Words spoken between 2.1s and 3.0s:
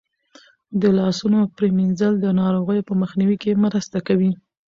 د ناروغیو په